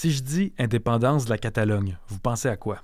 Si 0.00 0.12
je 0.12 0.22
dis 0.22 0.54
indépendance 0.58 1.26
de 1.26 1.30
la 1.30 1.36
Catalogne, 1.36 1.98
vous 2.08 2.18
pensez 2.18 2.48
à 2.48 2.56
quoi? 2.56 2.78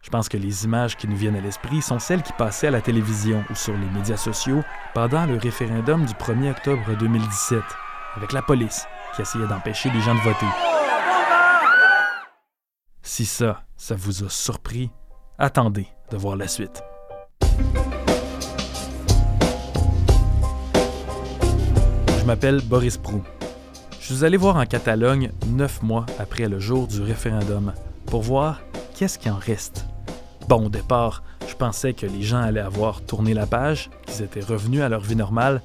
Je 0.00 0.08
pense 0.08 0.30
que 0.30 0.38
les 0.38 0.64
images 0.64 0.96
qui 0.96 1.06
nous 1.06 1.14
viennent 1.14 1.36
à 1.36 1.42
l'esprit 1.42 1.82
sont 1.82 1.98
celles 1.98 2.22
qui 2.22 2.32
passaient 2.32 2.68
à 2.68 2.70
la 2.70 2.80
télévision 2.80 3.44
ou 3.50 3.54
sur 3.54 3.76
les 3.76 3.90
médias 3.90 4.16
sociaux 4.16 4.62
pendant 4.94 5.26
le 5.26 5.36
référendum 5.36 6.06
du 6.06 6.14
1er 6.14 6.52
octobre 6.52 6.96
2017, 6.98 7.60
avec 8.14 8.32
la 8.32 8.40
police 8.40 8.86
qui 9.14 9.20
essayait 9.20 9.46
d'empêcher 9.46 9.90
les 9.90 10.00
gens 10.00 10.14
de 10.14 10.20
voter. 10.20 10.46
Si 13.02 13.26
ça, 13.26 13.66
ça 13.76 13.94
vous 13.94 14.24
a 14.24 14.30
surpris, 14.30 14.90
attendez 15.36 15.86
de 16.10 16.16
voir 16.16 16.34
la 16.34 16.48
suite. 16.48 16.82
Je 22.18 22.24
m'appelle 22.24 22.62
Boris 22.62 22.96
Prou. 22.96 23.22
Je 24.08 24.14
suis 24.14 24.24
allé 24.24 24.38
voir 24.38 24.56
en 24.56 24.64
Catalogne 24.64 25.32
neuf 25.48 25.82
mois 25.82 26.06
après 26.18 26.48
le 26.48 26.58
jour 26.58 26.86
du 26.86 27.02
référendum 27.02 27.74
pour 28.06 28.22
voir 28.22 28.62
qu'est-ce 28.94 29.18
qui 29.18 29.28
en 29.28 29.36
reste. 29.36 29.84
Bon, 30.48 30.64
au 30.64 30.68
départ, 30.70 31.22
je 31.46 31.54
pensais 31.54 31.92
que 31.92 32.06
les 32.06 32.22
gens 32.22 32.38
allaient 32.38 32.58
avoir 32.58 33.02
tourné 33.02 33.34
la 33.34 33.46
page, 33.46 33.90
qu'ils 34.06 34.24
étaient 34.24 34.40
revenus 34.40 34.80
à 34.80 34.88
leur 34.88 35.02
vie 35.02 35.14
normale, 35.14 35.60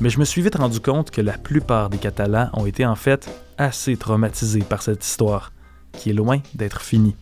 mais 0.00 0.10
je 0.10 0.18
me 0.18 0.24
suis 0.24 0.42
vite 0.42 0.56
rendu 0.56 0.80
compte 0.80 1.12
que 1.12 1.20
la 1.20 1.38
plupart 1.38 1.88
des 1.88 1.98
Catalans 1.98 2.50
ont 2.54 2.66
été 2.66 2.84
en 2.84 2.96
fait 2.96 3.30
assez 3.58 3.96
traumatisés 3.96 4.64
par 4.68 4.82
cette 4.82 5.04
histoire, 5.04 5.52
qui 5.92 6.10
est 6.10 6.14
loin 6.14 6.40
d'être 6.56 6.82
finie. 6.82 7.14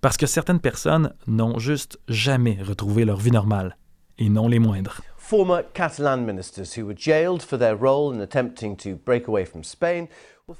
Parce 0.00 0.16
que 0.16 0.26
certaines 0.26 0.58
personnes 0.58 1.12
n'ont 1.28 1.60
juste 1.60 2.00
jamais 2.08 2.58
retrouvé 2.60 3.04
leur 3.04 3.18
vie 3.18 3.30
normale, 3.30 3.76
et 4.18 4.28
non 4.28 4.48
les 4.48 4.58
moindres. 4.58 5.02
Former 5.30 5.62
Catalan 5.74 6.24
ministers 6.26 6.76
who 6.76 6.84
were 6.84 6.96
jailed 6.96 7.40
for 7.40 7.56
their 7.56 7.76
role 7.76 8.12
in 8.12 8.20
attempting 8.20 8.76
to 8.78 8.96
break 8.96 9.28
away 9.28 9.44
from 9.44 9.62
Spain. 9.62 10.08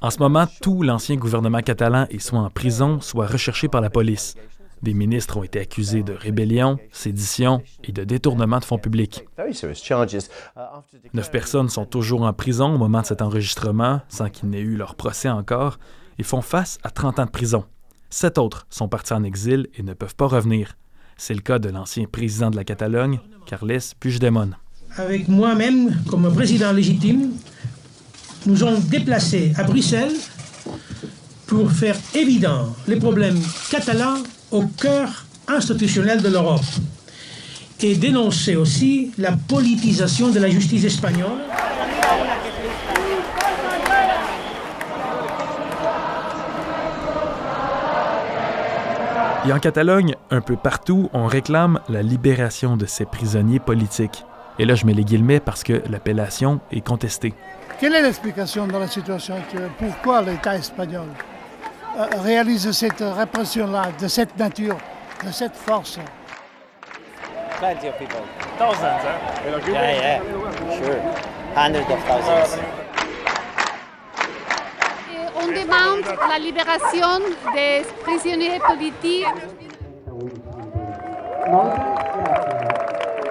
En 0.01 0.11
ce 0.11 0.21
moment, 0.21 0.47
tout 0.63 0.85
l'ancien 0.85 1.17
gouvernement 1.17 1.61
catalan 1.61 2.07
est 2.09 2.21
soit 2.21 2.39
en 2.39 2.51
prison, 2.51 3.01
soit 3.01 3.27
recherché 3.27 3.67
par 3.67 3.81
la 3.81 3.91
police. 3.91 4.37
Des 4.81 4.95
ministres 4.95 5.39
ont 5.39 5.43
été 5.43 5.59
accusés 5.59 6.05
de 6.05 6.13
rébellion, 6.13 6.79
sédition 6.93 7.65
et 7.83 7.91
de 7.91 8.05
détournement 8.05 8.61
de 8.61 8.65
fonds 8.65 8.79
publics. 8.79 9.25
Uh, 9.41 9.53
Neuf 11.15 11.33
personnes 11.33 11.69
sont 11.69 11.85
toujours 11.85 12.23
en 12.23 12.33
prison 12.33 12.73
au 12.73 12.79
moment 12.79 13.01
de 13.01 13.07
cet 13.07 13.23
enregistrement, 13.23 14.03
sans 14.09 14.31
qu'il 14.31 14.51
n'ait 14.51 14.61
eu 14.61 14.77
leur 14.77 14.95
procès 14.95 15.29
encore, 15.29 15.81
et 16.21 16.23
font 16.23 16.43
face 16.43 16.79
à 16.85 16.91
30 16.91 17.19
ans 17.19 17.27
de 17.27 17.31
prison. 17.31 17.65
Sept 18.09 18.39
autres 18.39 18.69
sont 18.71 18.87
partis 18.87 19.15
en 19.15 19.25
exil 19.25 19.67
et 19.75 19.83
ne 19.83 19.95
peuvent 19.95 20.15
pas 20.15 20.29
revenir. 20.29 20.77
C'est 21.23 21.35
le 21.35 21.43
cas 21.43 21.59
de 21.59 21.69
l'ancien 21.69 22.07
président 22.11 22.51
de 22.51 22.57
la 22.57 22.65
Catalogne, 22.65 23.19
Carles 23.45 23.79
Puigdemont. 24.01 24.53
avec 24.97 25.29
moi-même 25.29 25.95
comme 26.09 26.33
président 26.33 26.73
légitime, 26.73 27.33
nous 28.47 28.65
ont 28.65 28.79
déplacés 28.79 29.53
à 29.59 29.65
Bruxelles 29.65 30.17
pour 31.47 31.71
faire 31.71 31.97
évident 32.15 32.75
les 32.89 32.97
problèmes 32.97 33.39
catalans 33.71 34.23
au 34.51 34.63
cœur 34.63 35.27
institutionnel 35.47 36.23
de 36.23 36.29
l'Europe 36.31 36.65
et 37.83 37.97
dénoncer 37.97 38.57
aussi 38.57 39.13
la 39.19 39.33
politisation 39.33 40.31
de 40.31 40.41
la 40.41 40.49
justice 40.49 40.85
espagnole. 40.85 41.37
Et 49.47 49.53
en 49.55 49.59
Catalogne, 49.59 50.17
un 50.31 50.43
peu 50.43 50.57
partout, 50.57 51.09
on 51.15 51.25
réclame 51.25 51.81
la 51.89 52.03
libération 52.03 52.77
de 52.77 52.85
ces 52.85 53.07
prisonniers 53.07 53.59
politiques. 53.59 54.27
Et 54.59 54.67
là, 54.67 54.75
je 54.75 54.85
mets 54.85 54.93
les 54.93 55.05
guillemets 55.05 55.41
parce 55.41 55.63
que 55.65 55.83
l'appellation 55.89 56.61
est 56.71 56.83
contestée. 56.87 57.33
Quelle 57.81 57.95
est 57.95 58.03
l'explication 58.03 58.67
dans 58.67 58.79
la 58.79 58.87
situation 58.87 59.35
actuelle? 59.37 59.71
Pourquoi 59.79 60.21
l'État 60.21 60.57
espagnol 60.57 61.07
euh, 61.99 62.05
réalise 62.23 62.71
cette 62.73 63.01
répression-là, 63.01 63.85
de 63.99 64.09
cette 64.09 64.39
nature, 64.39 64.77
de 65.25 65.33
cette 65.33 65.57
force? 65.57 65.99
Plenty 67.59 67.89
of 67.89 67.99
people. 67.99 68.21
Thousands, 68.59 69.01
huh? 69.03 69.71
Yeah, 69.71 69.93
yeah. 69.93 70.21
Sure. 70.77 70.97
Hundreds 71.57 71.91
of 71.91 72.05
thousands. 72.07 72.80
Demande 75.51 76.05
la 76.29 76.39
libération 76.39 77.19
des 77.53 77.83
prisonniers 78.05 78.61
politiques. 78.61 79.27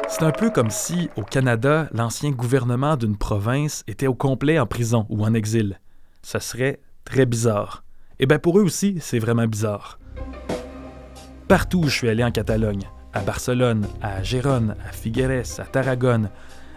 C'est 0.09 0.23
un 0.23 0.31
peu 0.31 0.49
comme 0.49 0.69
si, 0.69 1.09
au 1.15 1.21
Canada, 1.21 1.87
l'ancien 1.93 2.31
gouvernement 2.31 2.97
d'une 2.97 3.15
province 3.15 3.85
était 3.87 4.07
au 4.07 4.15
complet 4.15 4.59
en 4.59 4.65
prison 4.65 5.05
ou 5.07 5.23
en 5.23 5.33
exil. 5.33 5.79
Ça 6.21 6.41
serait 6.41 6.81
très 7.05 7.25
bizarre. 7.25 7.85
Et 8.19 8.25
bien 8.25 8.37
pour 8.37 8.59
eux 8.59 8.63
aussi, 8.63 8.97
c'est 8.99 9.19
vraiment 9.19 9.47
bizarre. 9.47 9.97
Partout 11.47 11.79
où 11.79 11.87
je 11.87 11.95
suis 11.95 12.09
allé 12.09 12.25
en 12.25 12.31
Catalogne, 12.31 12.83
à 13.13 13.21
Barcelone, 13.21 13.87
à 14.01 14.23
Gérone, 14.23 14.75
à 14.85 14.91
Figueres, 14.91 15.45
à 15.57 15.63
Tarragone, 15.63 16.29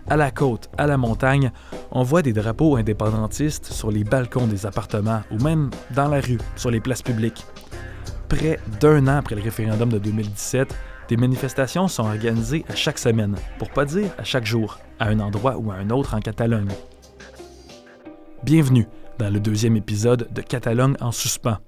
à 0.08 0.16
la 0.16 0.30
côte, 0.30 0.68
à 0.78 0.86
la 0.86 0.96
montagne, 0.96 1.50
on 1.90 2.02
voit 2.02 2.22
des 2.22 2.32
drapeaux 2.32 2.76
indépendantistes 2.76 3.66
sur 3.66 3.90
les 3.90 4.04
balcons 4.04 4.46
des 4.46 4.66
appartements 4.66 5.22
ou 5.30 5.38
même 5.42 5.70
dans 5.94 6.08
la 6.08 6.20
rue, 6.20 6.38
sur 6.56 6.70
les 6.70 6.80
places 6.80 7.02
publiques. 7.02 7.46
Près 8.28 8.58
d'un 8.80 9.06
an 9.08 9.18
après 9.18 9.34
le 9.34 9.42
référendum 9.42 9.91
de 9.91 9.98
2017, 9.98 10.74
des 11.08 11.16
manifestations 11.16 11.88
sont 11.88 12.04
organisées 12.04 12.64
à 12.68 12.74
chaque 12.74 12.98
semaine, 12.98 13.36
pour 13.58 13.70
pas 13.70 13.84
dire 13.84 14.10
à 14.18 14.24
chaque 14.24 14.46
jour, 14.46 14.78
à 14.98 15.08
un 15.08 15.20
endroit 15.20 15.56
ou 15.58 15.70
à 15.70 15.74
un 15.74 15.91
autre 15.91 16.14
en 16.14 16.20
Catalogne. 16.20 16.70
Bienvenue 18.42 18.86
dans 19.18 19.30
le 19.30 19.38
deuxième 19.38 19.76
épisode 19.76 20.28
de 20.32 20.41
Catalogne 20.41 20.96
en 21.00 21.12
suspens. 21.12 21.58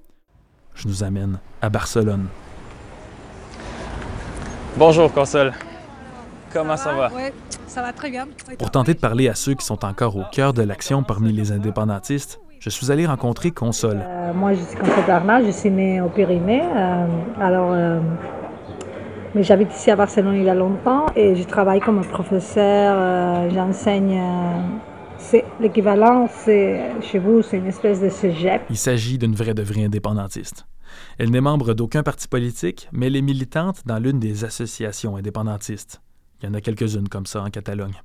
Je 0.74 0.88
nous 0.88 1.04
amène 1.04 1.38
à 1.62 1.68
Barcelone. 1.68 2.26
Bonjour, 4.76 5.12
Console. 5.12 5.52
Comment 6.54 6.76
ça 6.76 6.94
va? 6.94 7.10
Oui, 7.14 7.22
ça 7.66 7.82
va 7.82 7.92
très 7.92 8.10
bien. 8.10 8.26
Pour 8.58 8.70
tenter 8.70 8.94
de 8.94 9.00
parler 9.00 9.28
à 9.28 9.34
ceux 9.34 9.54
qui 9.54 9.64
sont 9.66 9.84
encore 9.84 10.16
au 10.16 10.22
cœur 10.32 10.52
de 10.54 10.62
l'action 10.62 11.02
parmi 11.02 11.32
les 11.32 11.52
indépendantistes, 11.52 12.40
je 12.60 12.70
suis 12.70 12.90
allé 12.90 13.04
rencontrer 13.06 13.50
Console. 13.50 14.00
Euh, 14.02 14.32
moi, 14.32 14.54
je 14.54 14.60
suis 14.62 14.76
Constance 14.76 15.06
Bernard, 15.06 15.42
je 15.44 15.50
suis 15.50 15.70
née 15.70 16.00
au 16.00 16.08
Pyrénées. 16.08 16.62
euh, 16.62 17.06
alors, 17.40 17.72
euh, 17.72 18.00
mais 19.34 19.42
j'habite 19.42 19.74
ici 19.74 19.90
à 19.90 19.96
Barcelone 19.96 20.36
il 20.36 20.44
y 20.44 20.48
a 20.48 20.54
longtemps 20.54 21.06
et 21.16 21.34
je 21.34 21.42
travaille 21.42 21.80
comme 21.80 22.00
professeur. 22.02 22.96
euh, 22.96 23.50
J'enseigne. 23.52 24.18
euh, 24.18 24.60
c'est 25.18 25.44
l'équivalent, 25.60 26.28
c'est 26.44 26.80
chez 27.00 27.18
vous, 27.18 27.42
c'est 27.42 27.56
une 27.56 27.66
espèce 27.66 28.00
de 28.00 28.08
cégep. 28.10 28.62
Il 28.70 28.76
s'agit 28.76 29.18
d'une 29.18 29.34
vraie 29.34 29.54
de 29.54 29.62
vraie 29.62 29.84
indépendantiste. 29.84 30.66
Elle 31.18 31.30
n'est 31.30 31.40
membre 31.40 31.74
d'aucun 31.74 32.02
parti 32.02 32.28
politique, 32.28 32.88
mais 32.92 33.06
elle 33.08 33.16
est 33.16 33.22
militante 33.22 33.82
dans 33.86 33.98
l'une 33.98 34.20
des 34.20 34.44
associations 34.44 35.16
indépendantistes. 35.16 36.00
Il 36.40 36.46
y 36.46 36.48
en 36.50 36.54
a 36.54 36.60
quelques-unes 36.60 37.08
comme 37.08 37.26
ça 37.26 37.42
en 37.42 37.50
Catalogne. 37.50 38.00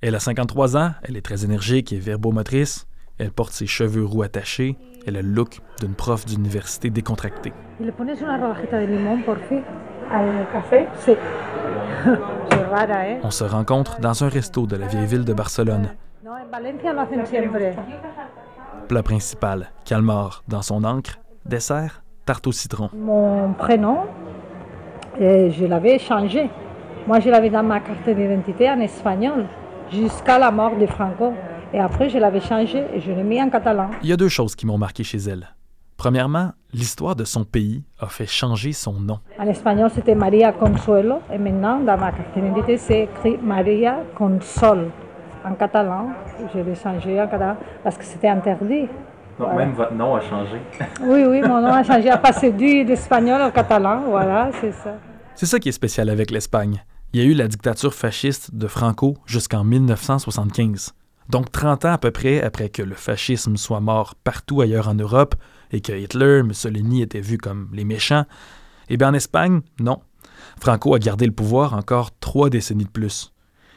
Elle 0.00 0.14
a 0.14 0.20
53 0.20 0.76
ans, 0.76 0.90
elle 1.02 1.16
est 1.16 1.22
très 1.22 1.44
énergique 1.44 1.92
et 1.92 1.98
verbomotrice. 1.98 2.86
Elle 3.18 3.30
porte 3.30 3.52
ses 3.52 3.66
cheveux 3.66 4.04
roux 4.04 4.22
attachés. 4.22 4.76
Elle 5.06 5.16
a 5.16 5.22
le 5.22 5.28
look 5.28 5.60
d'une 5.80 5.94
prof 5.94 6.26
d'université 6.26 6.90
décontractée. 6.90 7.52
¿Y 7.80 7.84
le 7.84 7.92
pones 7.92 8.16
una 8.20 8.38
rodajita 8.38 8.78
de 8.78 8.86
limón, 8.86 9.22
por 9.22 9.38
fin, 9.48 9.62
al 10.10 10.48
café? 10.52 10.88
Sí. 10.98 11.12
c'est 12.50 12.64
rara, 12.64 13.08
¿eh? 13.08 13.20
On 13.22 13.30
se 13.30 13.44
rencontre 13.44 14.00
dans 14.00 14.24
un 14.24 14.28
resto 14.28 14.66
de 14.66 14.76
la 14.76 14.86
vieille 14.86 15.06
ville 15.06 15.24
de 15.24 15.32
Barcelone. 15.32 15.94
Plat 18.88 19.02
principal, 19.02 19.70
calmar 19.84 20.42
dans 20.48 20.62
son 20.62 20.84
encre. 20.84 21.20
Dessert, 21.46 22.02
tarte 22.24 22.46
au 22.46 22.52
citron. 22.52 22.90
Mon 22.94 23.52
prénom, 23.54 24.06
euh, 25.20 25.50
je 25.50 25.64
l'avais 25.66 25.98
changé. 25.98 26.50
Moi, 27.06 27.20
je 27.20 27.28
l'avais 27.28 27.50
dans 27.50 27.62
ma 27.62 27.80
carte 27.80 28.08
d'identité 28.08 28.70
en 28.70 28.80
espagnol 28.80 29.44
jusqu'à 29.92 30.38
la 30.38 30.50
mort 30.50 30.74
de 30.76 30.86
Franco. 30.86 31.34
Et 31.74 31.78
après, 31.78 32.08
je 32.08 32.16
l'avais 32.16 32.40
changé 32.40 32.82
et 32.94 33.00
je 33.00 33.12
l'ai 33.12 33.22
mis 33.22 33.42
en 33.42 33.50
catalan. 33.50 33.90
Il 34.02 34.08
y 34.08 34.12
a 34.12 34.16
deux 34.16 34.30
choses 34.30 34.56
qui 34.56 34.64
m'ont 34.64 34.78
marqué 34.78 35.04
chez 35.04 35.18
elle. 35.18 35.48
Premièrement, 35.98 36.52
l'histoire 36.72 37.14
de 37.14 37.24
son 37.24 37.44
pays 37.44 37.84
a 38.00 38.06
fait 38.06 38.24
changer 38.26 38.72
son 38.72 38.94
nom. 38.94 39.18
En 39.38 39.46
espagnol, 39.46 39.90
c'était 39.94 40.14
Maria 40.14 40.52
Consuelo. 40.52 41.16
Et 41.30 41.36
maintenant, 41.36 41.78
dans 41.80 41.98
ma 41.98 42.10
carte 42.10 42.32
d'identité, 42.34 42.78
c'est 42.78 43.02
écrit 43.02 43.36
Maria 43.42 43.98
Consol. 44.16 44.90
En 45.44 45.54
catalan, 45.54 46.08
je 46.54 46.60
l'ai 46.60 46.74
changé 46.74 47.20
en 47.20 47.26
catalan 47.28 47.56
parce 47.82 47.98
que 47.98 48.04
c'était 48.04 48.28
interdit. 48.28 48.88
Donc 49.38 49.52
même 49.54 49.72
votre 49.72 49.92
nom 49.92 50.14
a 50.14 50.20
changé. 50.20 50.56
Oui, 51.02 51.22
oui, 51.28 51.42
mon 51.42 51.60
nom 51.60 51.72
a 51.72 51.82
changé 51.82 52.08
à 52.08 52.16
passer 52.16 52.50
du 52.50 52.82
d'espagnol 52.84 53.42
au 53.42 53.50
catalan. 53.50 54.04
Voilà, 54.08 54.48
c'est 54.58 54.72
ça. 54.72 54.94
C'est 55.34 55.46
ça 55.46 55.58
qui 55.58 55.68
est 55.68 55.72
spécial 55.72 56.08
avec 56.08 56.30
l'Espagne. 56.30 56.82
Il 57.14 57.20
y 57.20 57.22
a 57.22 57.26
eu 57.26 57.34
la 57.34 57.46
dictature 57.46 57.94
fasciste 57.94 58.56
de 58.56 58.66
Franco 58.66 59.16
jusqu'en 59.24 59.62
1975. 59.62 60.94
Donc 61.28 61.52
30 61.52 61.84
ans 61.84 61.92
à 61.92 61.98
peu 61.98 62.10
près 62.10 62.42
après 62.42 62.70
que 62.70 62.82
le 62.82 62.96
fascisme 62.96 63.56
soit 63.56 63.78
mort 63.78 64.16
partout 64.16 64.62
ailleurs 64.62 64.88
en 64.88 64.96
Europe 64.96 65.36
et 65.70 65.80
que 65.80 65.92
Hitler, 65.92 66.42
Mussolini 66.42 67.02
étaient 67.02 67.20
vus 67.20 67.38
comme 67.38 67.68
les 67.72 67.84
méchants, 67.84 68.24
eh 68.88 68.96
bien 68.96 69.10
en 69.10 69.14
Espagne, 69.14 69.60
non. 69.78 70.00
Franco 70.60 70.92
a 70.92 70.98
gardé 70.98 71.24
le 71.26 71.30
pouvoir 71.30 71.74
encore 71.74 72.10
trois 72.18 72.50
décennies 72.50 72.86
de 72.86 72.90
plus. 72.90 73.32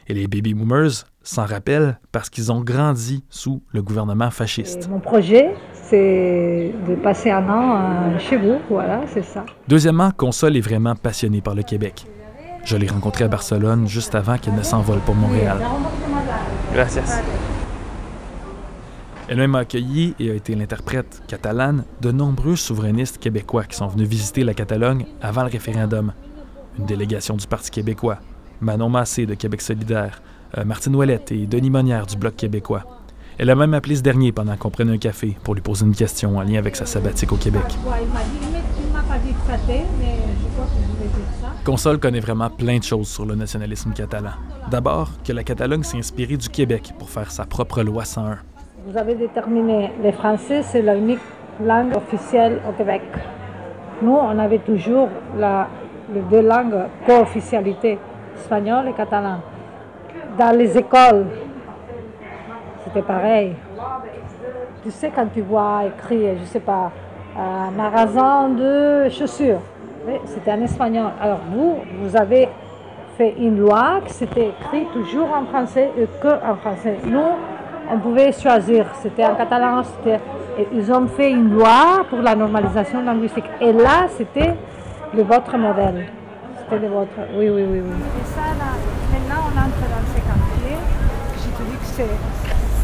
Et 0.08 0.16
les 0.16 0.28
baby 0.28 0.56
boomers, 0.56 1.06
s'en 1.22 1.46
rappellent 1.46 2.00
parce 2.12 2.32
qu'ils 2.32 2.52
ont 2.52 2.62
grandi 2.62 3.24
sous 3.30 3.62
le 3.72 3.84
gouvernement 3.84 4.32
fasciste. 4.32 4.86
Et 4.86 4.90
mon 4.90 5.00
projet, 5.00 5.54
c'est 5.74 6.74
de 6.88 6.96
passer 6.96 7.30
un 7.30 7.48
an 7.50 7.82
euh, 7.82 8.18
chez 8.18 8.38
vous, 8.38 8.58
voilà, 8.68 9.02
c'est 9.06 9.26
ça. 9.26 9.46
Deuxièmement, 9.68 10.10
Console 10.10 10.58
est 10.58 10.62
vraiment 10.62 10.96
passionnée 10.96 11.42
par 11.42 11.54
le 11.54 11.62
Québec. 11.62 12.08
Je 12.68 12.76
l'ai 12.76 12.88
rencontrée 12.88 13.24
à 13.24 13.30
Barcelone 13.30 13.88
juste 13.88 14.14
avant 14.14 14.38
qu'elle 14.38 14.54
ne 14.54 14.62
s'envole 14.62 15.00
pour 15.00 15.16
Montréal. 15.16 15.58
Gracias. 16.74 17.24
Elle-même 19.30 19.56
a 19.56 19.60
accueilli 19.60 20.14
et 20.20 20.32
a 20.32 20.34
été 20.34 20.54
l'interprète 20.54 21.24
catalane 21.30 21.86
de 22.02 22.12
nombreux 22.12 22.58
souverainistes 22.58 23.20
québécois 23.20 23.64
qui 23.64 23.78
sont 23.78 23.88
venus 23.88 24.10
visiter 24.10 24.44
la 24.44 24.54
Catalogne 24.54 25.06
avant 25.22 25.44
le 25.44 25.50
référendum. 25.50 26.12
Une 26.78 26.86
délégation 26.86 27.38
du 27.38 27.48
Parti 27.48 27.72
québécois, 27.72 28.18
Manon 28.60 28.90
Massé 28.90 29.26
de 29.26 29.36
Québec 29.36 29.62
solidaire, 29.62 30.22
euh, 30.58 30.66
Martine 30.66 30.94
Ouellette 30.94 31.32
et 31.32 31.48
Denis 31.48 31.70
Monnière 31.70 32.06
du 32.06 32.18
Bloc 32.18 32.36
québécois. 32.36 32.84
Elle 33.38 33.50
a 33.50 33.56
même 33.56 33.76
appelé 33.76 33.96
ce 33.96 34.02
dernier 34.02 34.34
pendant 34.34 34.58
qu'on 34.58 34.72
prenait 34.72 34.92
un 34.92 34.98
café 34.98 35.38
pour 35.42 35.56
lui 35.56 35.62
poser 35.62 35.86
une 35.86 35.96
question 35.96 36.38
en 36.38 36.42
lien 36.42 36.60
avec 36.60 36.76
sa 36.76 36.86
sabbatique 36.86 37.32
au 37.32 37.38
Québec. 37.38 37.64
Console 41.66 42.00
connaît 42.00 42.22
vraiment 42.22 42.50
plein 42.50 42.78
de 42.78 42.84
choses 42.84 43.10
sur 43.10 43.26
le 43.26 43.36
nationalisme 43.36 43.92
catalan. 43.92 44.32
D'abord, 44.72 45.10
que 45.26 45.34
la 45.34 45.44
Catalogne 45.44 45.84
s'est 45.84 45.98
inspirée 45.98 46.38
du 46.38 46.48
Québec 46.48 46.94
pour 46.98 47.10
faire 47.10 47.30
sa 47.30 47.44
propre 47.46 47.84
loi 47.84 48.06
101. 48.06 48.38
Vous 48.86 48.98
avez 48.98 49.16
déterminé, 49.16 49.92
les 50.02 50.14
Français, 50.14 50.62
c'est 50.64 50.82
la 50.82 50.96
unique 50.96 51.20
langue 51.62 51.94
officielle 51.96 52.62
au 52.70 52.72
Québec. 52.72 53.02
Nous, 54.02 54.16
on 54.16 54.40
avait 54.40 54.60
toujours 54.60 55.10
la, 55.38 55.68
les 56.14 56.22
deux 56.22 56.42
langues 56.42 56.86
co-officialité, 57.06 58.00
espagnol 58.38 58.88
et 58.88 58.94
catalan. 58.94 59.40
Dans 60.38 60.58
les 60.58 60.78
écoles, 60.78 61.26
c'était 62.86 63.02
pareil. 63.02 63.56
Tu 64.84 64.92
sais, 64.92 65.12
quand 65.14 65.28
tu 65.34 65.42
vois 65.42 65.82
écrit, 65.86 66.38
je 66.40 66.46
sais 66.46 66.62
pas, 66.62 66.92
un 67.38 67.72
magasin 67.72 68.50
de 68.50 69.10
chaussures, 69.10 69.62
oui, 70.08 70.14
c'était 70.26 70.52
en 70.52 70.62
espagnol. 70.62 71.12
Alors 71.22 71.40
vous, 71.52 71.78
vous 72.02 72.16
avez 72.16 72.48
fait 73.18 73.36
une 73.38 73.60
loi 73.60 74.00
qui 74.06 74.14
s'était 74.14 74.50
écrite 74.50 74.92
toujours 74.94 75.30
en 75.34 75.46
français 75.46 75.92
et 75.98 76.08
que 76.22 76.28
en 76.28 76.56
français. 76.56 76.98
Nous, 77.06 77.20
on 77.90 78.00
pouvait 78.00 78.32
choisir, 78.32 78.86
c'était 79.02 79.26
en 79.26 79.36
catalan, 79.36 79.84
c'était... 79.84 80.20
et 80.60 80.68
ils 80.74 80.92
ont 80.92 81.08
fait 81.08 81.32
une 81.32 81.54
loi 81.54 82.06
pour 82.10 82.20
la 82.22 82.36
normalisation 82.36 83.04
linguistique. 83.04 83.46
Et 83.60 83.74
là, 83.74 84.08
c'était 84.18 84.54
le 85.14 85.24
votre 85.24 85.58
modèle. 85.58 86.06
C'était 86.60 86.80
le 86.80 86.90
vôtre. 86.90 87.12
Oui, 87.36 87.50
oui, 87.50 87.64
oui. 87.70 87.82
oui. 87.84 87.96
Et 88.22 88.26
ça, 88.26 88.42
là, 88.42 88.72
maintenant, 89.12 89.44
on 89.48 89.58
entre 89.58 89.84
dans 89.94 90.06
ces 90.14 90.22
quartiers. 90.22 90.78
Je 91.38 91.50
te 91.58 91.70
dis 91.70 91.78
que 91.78 91.86
c'est, 91.86 92.08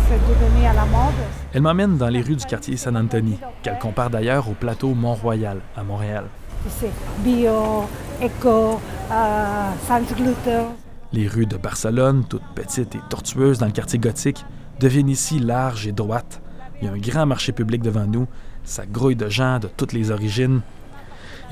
c'est 0.08 0.22
devenu 0.30 0.66
à 0.66 0.74
la 0.74 0.86
mode. 0.86 1.14
Elle 1.54 1.62
m'emmène 1.62 1.98
dans 1.98 2.08
les 2.10 2.22
rues 2.22 2.36
du 2.38 2.46
quartier 2.46 2.78
San 2.78 2.96
Anthony, 2.96 3.38
qu'elle 3.62 3.78
compare 3.78 4.10
d'ailleurs 4.10 4.50
au 4.50 4.54
plateau 4.54 4.94
Mont-Royal 4.94 5.60
à 5.78 5.84
Montréal. 5.84 6.26
C'est 6.70 6.92
bio, 7.20 7.86
éco, 8.22 8.80
euh, 9.12 9.70
sans 9.88 10.02
gluten. 10.02 10.66
Les 11.12 11.28
rues 11.28 11.46
de 11.46 11.58
Barcelone, 11.58 12.24
toutes 12.28 12.44
petites 12.56 12.96
et 12.96 13.02
tortueuses 13.10 13.60
dans 13.60 13.66
le 13.66 13.72
quartier 13.72 14.00
gothique, 14.00 14.46
deviennent 14.80 15.10
ici 15.10 15.40
larges 15.40 15.88
et 15.88 15.92
droites. 15.92 16.42
Il 16.82 16.88
y 16.88 16.90
a 16.90 16.94
un 16.94 16.98
grand 16.98 17.26
marché 17.26 17.52
public 17.52 17.82
devant 17.82 18.06
nous, 18.08 18.28
ça 18.64 18.86
grouille 18.86 19.16
de 19.16 19.30
gens 19.30 19.60
de 19.60 19.68
toutes 19.68 19.94
les 19.94 20.12
origines. 20.12 20.62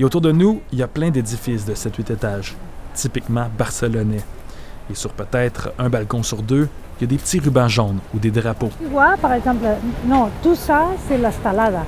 Et 0.00 0.04
autour 0.04 0.20
de 0.20 0.32
nous, 0.32 0.60
il 0.72 0.78
y 0.78 0.82
a 0.82 0.88
plein 0.88 1.10
d'édifices 1.10 1.64
de 1.64 1.74
7-8 1.74 2.12
étages, 2.12 2.56
typiquement 2.94 3.48
barcelonais. 3.56 4.24
Et 4.90 4.94
sur 4.94 5.12
peut-être 5.12 5.72
un 5.78 5.88
balcon 5.88 6.22
sur 6.22 6.42
deux, 6.42 6.68
il 6.98 7.02
y 7.02 7.04
a 7.04 7.06
des 7.06 7.16
petits 7.16 7.38
rubans 7.38 7.68
jaunes 7.68 7.98
ou 8.14 8.18
des 8.18 8.30
drapeaux. 8.30 8.70
Tu 8.80 8.88
vois, 8.88 9.16
par 9.20 9.32
exemple, 9.34 9.64
non, 10.06 10.30
tout 10.42 10.54
ça, 10.54 10.88
c'est 11.06 11.18
la 11.18 11.30
stalada. 11.30 11.84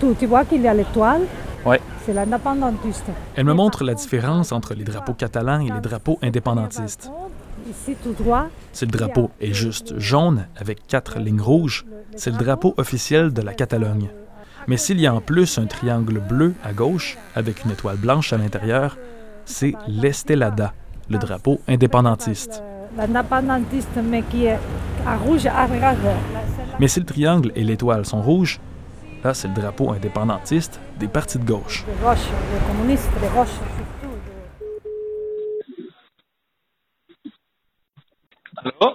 Tout, 0.00 0.14
tu 0.18 0.26
vois 0.26 0.44
qu'il 0.44 0.62
y 0.62 0.68
a 0.68 0.74
l'étoile, 0.74 1.22
Ouais. 1.66 1.80
c'est 2.06 2.12
l'indépendantiste. 2.12 3.04
Elle 3.36 3.44
me 3.44 3.52
montre 3.54 3.84
la 3.84 3.94
différence 3.94 4.52
entre 4.52 4.74
les 4.74 4.84
drapeaux 4.84 5.12
catalans 5.14 5.60
et 5.60 5.70
les 5.70 5.80
drapeaux 5.80 6.18
indépendantistes. 6.22 7.10
Ici, 7.68 7.94
tout 8.02 8.12
droit, 8.12 8.46
Si 8.72 8.86
le 8.86 8.90
drapeau 8.90 9.30
est 9.40 9.52
juste 9.52 9.98
jaune 9.98 10.46
avec 10.56 10.86
quatre 10.86 11.18
lignes 11.18 11.40
rouges, 11.42 11.84
c'est 12.16 12.30
le 12.30 12.38
drapeau 12.38 12.74
officiel 12.78 13.32
de 13.32 13.42
la 13.42 13.52
Catalogne. 13.52 14.08
Mais 14.66 14.76
s'il 14.76 15.00
y 15.00 15.06
a 15.06 15.14
en 15.14 15.20
plus 15.20 15.58
un 15.58 15.66
triangle 15.66 16.20
bleu 16.20 16.54
à 16.64 16.72
gauche 16.72 17.18
avec 17.34 17.64
une 17.64 17.70
étoile 17.72 17.96
blanche 17.96 18.32
à 18.32 18.38
l'intérieur, 18.38 18.96
c'est 19.44 19.74
l'Estelada, 19.86 20.72
le 21.08 21.18
drapeau 21.18 21.60
indépendantiste. 21.68 22.62
l'indépendantiste, 22.96 23.98
mais 24.02 24.22
qui 24.22 24.46
est 24.46 24.58
à 25.06 25.16
rouge 25.16 25.46
à. 25.46 25.66
Mais 26.78 26.88
si 26.88 27.00
le 27.00 27.06
triangle 27.06 27.52
et 27.54 27.62
l'étoile 27.64 28.04
sont 28.06 28.22
rouges, 28.22 28.60
là 29.24 29.34
c'est 29.34 29.48
le 29.48 29.54
drapeau 29.54 29.90
indépendantiste 29.92 30.80
des 30.98 31.08
partis 31.08 31.38
de 31.38 31.44
gauche. 31.44 31.84
De 31.86 32.04
gauche, 32.04 32.26
les 32.52 32.66
communistes 32.66 33.10
de 33.14 33.28
gauche 33.34 33.48
surtout. 33.48 33.80
Allô? 38.56 38.94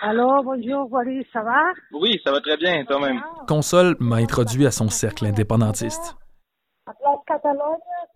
Allô, 0.00 0.42
bonjour, 0.42 0.88
Boris, 0.88 1.26
ça 1.32 1.42
va? 1.42 1.60
Oui, 1.92 2.20
ça 2.24 2.30
va 2.32 2.40
très 2.40 2.56
bien, 2.56 2.84
toi-même. 2.84 3.20
Console 3.46 3.96
m'a 4.00 4.16
introduit 4.16 4.66
à 4.66 4.70
son 4.70 4.88
cercle 4.88 5.26
indépendantiste. 5.26 6.16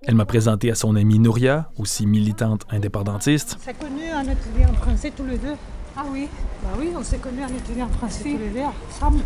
Elle 0.05 0.15
m'a 0.15 0.25
présenté 0.25 0.71
à 0.71 0.75
son 0.75 0.97
amie 0.97 1.19
Nouria, 1.19 1.69
aussi 1.79 2.07
militante 2.07 2.67
indépendantiste. 2.71 3.59
s'est 3.61 3.75
connu 3.75 4.11
un 4.11 4.23
étudiant 4.23 4.73
français 4.75 5.13
tous 5.17 5.25
les 5.27 5.39
deux. 5.39 5.55
Ah 5.97 6.05
oui 6.09 6.29
Bah 6.63 6.71
oui, 6.79 6.93
on 6.97 7.03
s'est 7.03 7.19
connu 7.19 7.43
un 7.43 7.49
étudiant 7.49 7.89
français 7.89 8.23
tous 8.31 8.39
les 8.39 8.49
deux, 8.51 8.61
ensemble. 8.89 9.23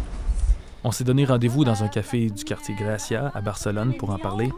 On 0.88 0.93
s'est 0.93 1.03
donné 1.03 1.25
rendez-vous 1.25 1.65
dans 1.65 1.83
un 1.83 1.88
café 1.88 2.31
du 2.31 2.44
quartier 2.44 2.77
Gracia 2.79 3.33
à 3.35 3.41
Barcelone 3.41 3.94
pour 3.94 4.11
en 4.11 4.19
parler. 4.19 4.53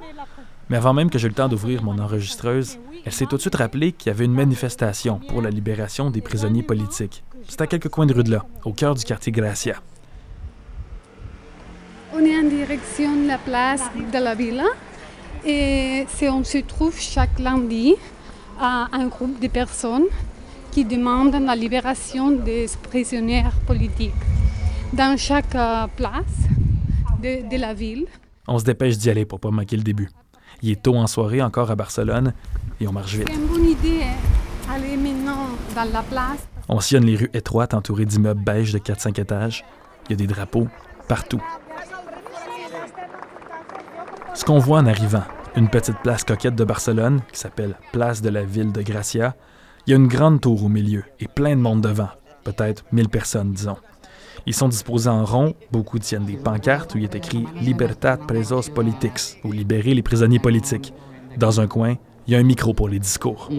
Mais 0.68 0.76
avant 0.76 0.92
même 0.92 1.08
que 1.08 1.18
j'aie 1.18 1.28
le 1.28 1.32
temps 1.32 1.48
d'ouvrir 1.48 1.82
mon 1.82 1.98
enregistreuse, 1.98 2.76
elle 3.06 3.12
s'est 3.14 3.24
tout 3.24 3.36
de 3.36 3.40
suite 3.40 3.54
rappelé 3.54 3.92
qu'il 3.92 4.08
y 4.08 4.14
avait 4.14 4.26
une 4.26 4.34
manifestation 4.34 5.20
pour 5.26 5.40
la 5.40 5.48
libération 5.48 6.10
des 6.10 6.20
prisonniers 6.20 6.62
politiques. 6.62 7.24
C'est 7.48 7.62
à 7.62 7.66
quelques 7.66 7.88
coins 7.88 8.04
de 8.04 8.12
rue 8.12 8.24
de 8.24 8.30
là, 8.30 8.44
au 8.66 8.74
cœur 8.74 8.94
du 8.94 9.04
quartier 9.04 9.32
Gracia. 9.32 9.76
On 12.12 12.18
est 12.18 12.38
en 12.38 12.46
direction 12.46 13.22
de 13.22 13.26
la 13.26 13.38
place 13.38 13.84
de 13.96 14.18
la 14.18 14.34
Villa 14.34 14.66
et 15.46 16.04
on 16.24 16.44
se 16.44 16.58
trouve 16.58 17.00
chaque 17.00 17.38
lundi 17.38 17.94
à 18.60 18.88
un 18.92 19.06
groupe 19.06 19.40
de 19.40 19.48
personnes 19.48 20.08
qui 20.72 20.84
demandent 20.84 21.42
la 21.42 21.56
libération 21.56 22.30
des 22.30 22.66
prisonniers 22.82 23.44
politiques. 23.66 24.12
Dans 24.92 25.16
chaque 25.18 25.54
euh, 25.54 25.86
place 25.96 26.24
de, 27.22 27.48
de 27.48 27.60
la 27.60 27.74
ville, 27.74 28.06
On 28.46 28.58
se 28.58 28.64
dépêche 28.64 28.96
d'y 28.96 29.10
aller 29.10 29.24
pour 29.24 29.40
pas 29.40 29.50
manquer 29.50 29.76
le 29.76 29.82
début. 29.82 30.10
Il 30.62 30.70
est 30.70 30.82
tôt 30.82 30.96
en 30.96 31.06
soirée 31.06 31.42
encore 31.42 31.70
à 31.70 31.76
Barcelone 31.76 32.32
et 32.80 32.88
on 32.88 32.92
marche 32.92 33.14
vite. 33.14 33.28
c'est 33.28 33.34
une 33.34 33.46
bonne 33.46 33.66
idée 33.66 34.02
aller 34.70 34.96
maintenant 34.96 35.48
dans 35.74 35.90
la 35.92 36.02
place. 36.02 36.46
On 36.68 36.80
sillonne 36.80 37.04
les 37.04 37.16
rues 37.16 37.30
étroites 37.32 37.74
entourées 37.74 38.04
d'immeubles 38.04 38.42
beige 38.42 38.72
de 38.72 38.78
4-5 38.78 39.20
étages. 39.20 39.64
Il 40.06 40.12
y 40.12 40.14
a 40.14 40.16
des 40.16 40.26
drapeaux 40.26 40.68
partout. 41.06 41.42
Ce 44.34 44.44
qu'on 44.44 44.58
voit 44.58 44.78
en 44.78 44.86
arrivant, 44.86 45.24
une 45.56 45.68
petite 45.68 45.98
place 46.02 46.24
coquette 46.24 46.54
de 46.54 46.64
Barcelone 46.64 47.20
qui 47.32 47.38
s'appelle 47.40 47.76
Place 47.92 48.22
de 48.22 48.28
la 48.28 48.44
Ville 48.44 48.72
de 48.72 48.82
Gracia. 48.82 49.34
Il 49.86 49.90
y 49.90 49.92
a 49.94 49.96
une 49.96 50.06
grande 50.08 50.40
tour 50.40 50.64
au 50.64 50.68
milieu 50.68 51.04
et 51.18 51.28
plein 51.28 51.56
de 51.56 51.60
monde 51.60 51.80
devant, 51.80 52.10
peut-être 52.44 52.84
1000 52.92 53.08
personnes, 53.08 53.52
disons. 53.52 53.76
Ils 54.48 54.54
sont 54.54 54.68
disposés 54.68 55.10
en 55.10 55.26
rond, 55.26 55.52
beaucoup 55.70 55.98
tiennent 55.98 56.24
des 56.24 56.38
pancartes 56.38 56.94
où 56.94 56.98
il 56.98 57.04
est 57.04 57.14
écrit 57.14 57.44
Libertad 57.60 58.20
presos 58.26 58.70
politics 58.74 59.38
ou 59.44 59.52
Libérer 59.52 59.92
les 59.92 60.00
prisonniers 60.00 60.38
politiques. 60.38 60.94
Dans 61.36 61.60
un 61.60 61.66
coin, 61.66 61.96
il 62.26 62.32
y 62.32 62.34
a 62.34 62.38
un 62.38 62.44
micro 62.44 62.72
pour 62.72 62.88
les 62.88 62.98
discours. 62.98 63.50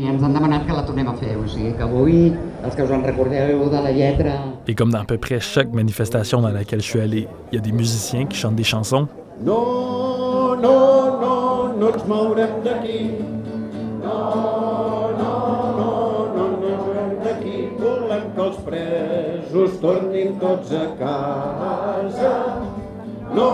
Et 4.68 4.74
comme 4.74 4.92
dans 4.92 5.00
à 5.00 5.06
peu 5.06 5.20
près 5.20 5.40
chaque 5.40 5.72
manifestation 5.72 6.42
dans 6.42 6.50
laquelle 6.50 6.82
je 6.82 6.88
suis 6.88 7.00
allé, 7.00 7.28
il 7.52 7.56
y 7.56 7.60
a 7.60 7.62
des 7.62 7.72
musiciens 7.72 8.26
qui 8.26 8.40
chantent 8.40 8.56
des 8.56 8.64
chansons. 8.64 9.08
No, 9.46 10.56
no, 10.56 11.22
no, 11.22 11.70
presos 19.80 19.82
tornin 19.82 20.40
tots 20.40 20.72
a 20.72 20.96
casa. 20.98 22.34
No 23.34 23.50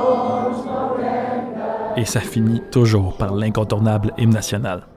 ens 0.47 0.65
mourem 0.65 1.97
Et 1.97 2.05
ça 2.05 2.19
finit 2.19 2.61
toujours 2.71 3.15
par 3.17 3.33
l'incontournable 3.33 4.11
hymne 4.17 4.33
national. 4.33 4.87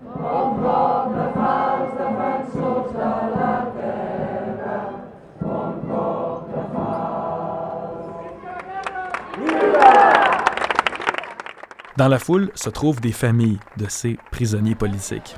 Dans 11.96 12.06
la 12.06 12.20
foule 12.20 12.50
se 12.54 12.70
trouvent 12.70 13.00
des 13.00 13.10
familles 13.10 13.58
de 13.76 13.86
ces 13.88 14.18
prisonniers 14.30 14.76
politiques. 14.76 15.34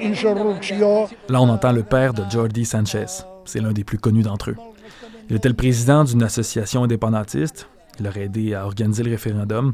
Insurrecció. 0.00 1.08
Là, 1.28 1.40
on 1.40 1.48
entend 1.48 1.72
le 1.72 1.82
père 1.82 2.14
de 2.14 2.22
Jordi 2.30 2.64
Sanchez. 2.64 3.06
C'est 3.44 3.60
l'un 3.60 3.72
des 3.72 3.84
plus 3.84 3.98
connus 3.98 4.22
d'entre 4.22 4.50
eux. 4.50 4.56
Il 5.28 5.36
était 5.36 5.48
le 5.48 5.54
président 5.54 6.04
d'une 6.04 6.22
association 6.22 6.84
indépendantiste. 6.84 7.68
Il 7.98 8.06
aurait 8.06 8.22
aidé 8.24 8.54
à 8.54 8.64
organiser 8.64 9.02
le 9.02 9.10
référendum. 9.10 9.72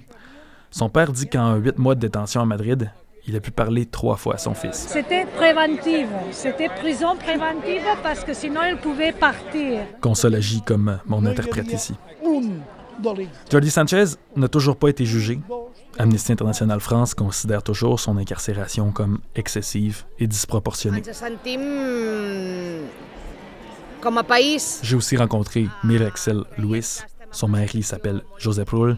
Son 0.71 0.88
père 0.88 1.12
dit 1.12 1.28
qu'en 1.28 1.57
huit 1.57 1.78
mois 1.78 1.95
de 1.95 2.00
détention 2.00 2.40
à 2.40 2.45
Madrid, 2.45 2.90
il 3.26 3.37
a 3.37 3.40
pu 3.40 3.50
parler 3.50 3.87
trois 3.87 4.16
fois 4.16 4.35
à 4.35 4.38
son 4.38 4.54
fils. 4.54 4.87
C'était 4.88 5.26
préventive. 5.37 6.09
C'était 6.30 6.68
prison 6.68 7.16
préventive 7.16 7.83
parce 8.02 8.25
que 8.25 8.33
sinon 8.33 8.61
il 8.68 8.76
pouvait 8.76 9.12
partir. 9.12 9.80
Console 10.00 10.37
agit 10.37 10.62
comme 10.62 10.99
mon 11.07 11.25
interprète 11.26 11.73
ici. 11.73 11.95
Un. 12.25 12.40
Jordi 13.50 13.71
Sanchez 13.71 14.05
n'a 14.37 14.49
toujours 14.49 14.76
pas 14.76 14.88
été 14.88 15.05
jugé. 15.05 15.40
Amnesty 15.99 16.33
International 16.33 16.81
France 16.81 17.14
considère 17.14 17.62
toujours 17.62 17.99
son 17.99 18.17
incarcération 18.19 18.93
comme 18.93 19.19
excessive 19.35 20.05
et 20.19 20.26
disproportionnée. 20.26 21.02
J'ai 24.83 24.97
aussi 24.97 25.17
rencontré 25.17 25.67
Mirexel 25.83 26.45
Luis. 26.57 27.00
Son 27.31 27.49
mari 27.49 27.83
s'appelle 27.83 28.23
Josep 28.38 28.71
Rull. 28.71 28.97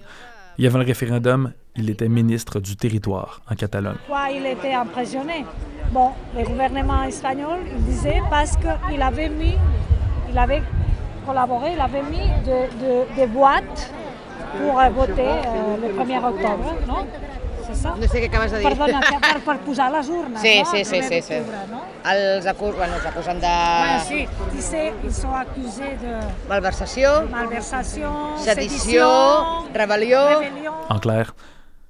Et 0.58 0.66
avant 0.66 0.78
le 0.78 0.84
référendum, 0.84 1.52
il 1.74 1.88
était 1.88 2.08
ministre 2.08 2.60
du 2.60 2.76
territoire 2.76 3.40
en 3.50 3.54
Catalogne. 3.54 3.96
Pourquoi 4.06 4.30
il 4.30 4.44
était 4.44 4.76
emprisonné 4.76 5.46
Bon, 5.90 6.10
le 6.36 6.44
gouvernement 6.44 7.02
espagnol, 7.04 7.60
il 7.66 7.82
disait 7.84 8.20
parce 8.28 8.56
qu'il 8.56 9.00
avait 9.00 9.30
mis, 9.30 9.54
il 10.30 10.38
avait 10.38 10.62
collaboré, 11.26 11.72
il 11.74 11.80
avait 11.80 12.02
mis 12.02 12.26
de- 12.48 12.68
de- 12.82 13.14
des 13.16 13.26
boîtes 13.26 13.92
pour 14.58 14.80
euh, 14.80 14.88
voter 14.90 15.28
euh, 15.28 15.76
le 15.82 15.88
1er 15.94 16.18
octobre, 16.24 16.74
non? 16.86 17.06
C'est 17.66 17.76
ça? 17.76 17.94
No 18.00 18.06
sé 18.08 18.18
què 18.20 18.26
acabes 18.26 18.50
de 18.50 18.58
dir. 18.58 18.68
Perdona, 18.68 19.00
que 19.00 19.18
per, 19.20 19.40
per 19.46 19.58
posar 19.66 19.92
les 19.92 20.08
urnes, 20.08 20.40
Sí, 20.40 20.58
no? 20.58 20.64
sí, 20.70 20.78
El 20.78 20.84
sí, 20.86 20.96
1er 20.96 21.08
sí, 21.08 21.22
sí. 21.22 21.34
d'octubre, 21.34 21.58
no? 21.70 21.80
Els, 22.10 22.46
acus, 22.46 22.74
bueno, 22.74 22.94
els 22.96 23.06
acusen 23.06 23.38
de 23.40 23.46
Bueno, 23.46 24.00
sí, 24.08 24.28
ils 25.04 25.14
sont 25.14 25.34
accusés 25.34 25.94
de 26.00 26.16
malversació, 26.48 27.12
malversation, 27.30 28.36
sedició, 28.38 29.06
rebel·lió. 29.72 30.22
rébellion. 30.40 30.74
En 30.90 30.98
clair, 30.98 31.26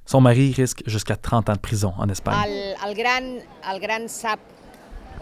son 0.05 0.21
mari 0.21 0.53
risque 0.53 0.83
jusqu'à 0.87 1.17
30 1.17 1.49
ans 1.49 1.55
de 1.55 1.61
prison 1.61 1.95
en 1.99 2.11
Espagne. 2.11 2.37
El, 2.45 2.75
el, 2.89 2.95
gran, 2.95 3.25
el 3.73 3.81
gran 3.81 4.09
sap 4.09 4.39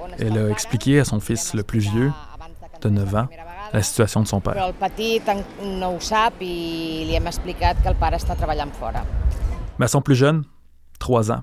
on 0.00 0.11
està 0.11 0.25
Elle 0.25 0.41
el 0.41 0.49
a 0.49 0.50
expliqué 0.50 0.99
à 1.00 1.05
son 1.05 1.21
fils 1.21 1.55
le 1.55 1.62
plus 1.62 1.81
vieux, 1.93 2.11
de 2.81 2.88
9 2.91 3.15
ans, 3.15 3.29
la 3.72 3.82
situation 3.82 4.22
de 4.22 4.28
son 4.28 4.40
père. 4.40 4.54
però 4.54 4.66
el 4.68 4.75
petit 4.75 5.22
no 5.62 5.90
ho 5.94 6.00
sap 6.00 6.40
i 6.40 7.04
li 7.06 7.14
hem 7.16 7.26
explicat 7.26 7.76
que 7.82 7.88
el 7.88 7.96
pare 7.96 8.16
està 8.16 8.34
treballant 8.37 8.72
fora. 8.72 9.04
Mais 9.78 9.84
à 9.87 9.88
son 9.88 10.00
plus 10.02 10.16
jeune, 10.16 10.44
3 10.98 11.30
ans, 11.30 11.42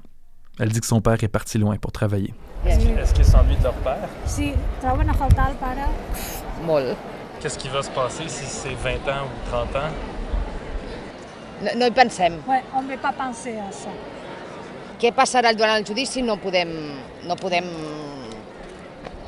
elle 0.60 0.70
dit 0.70 0.80
que 0.80 0.88
son 0.88 1.02
père 1.02 1.24
est 1.24 1.28
parti 1.28 1.58
loin 1.58 1.78
pour 1.78 1.92
travailler. 1.92 2.34
Est-ce 2.66 3.14
qu'ils 3.14 3.26
s'ennuient 3.26 3.58
de 3.58 3.64
leur 3.64 3.74
père? 3.76 4.10
Sí, 4.26 4.54
troben 4.82 5.10
a 5.10 5.14
faltar 5.14 5.50
el 5.52 5.56
pare. 5.56 5.88
Molt. 6.66 6.96
Qu'est-ce 7.40 7.60
qui 7.60 7.70
va 7.70 7.82
se 7.84 7.90
passer 7.92 8.28
si 8.28 8.46
c'est 8.46 8.74
20 8.74 9.08
ans 9.08 9.26
ou 9.26 9.50
30 9.50 9.76
ans? 9.76 9.92
No, 11.62 11.70
no 11.78 11.86
hi 11.86 11.92
pensem. 11.92 12.34
Ouais, 12.48 12.64
on 12.76 12.82
ne 12.82 12.88
peut 12.88 12.98
pas 13.02 13.14
penser 13.14 13.58
à 13.60 13.72
ça. 13.72 13.90
Què 15.00 15.12
passarà 15.12 15.54
durant 15.54 15.76
el 15.76 15.86
judici 15.86 16.22
no 16.24 16.38
podem, 16.38 16.70
no 17.28 17.36
podem, 17.36 17.66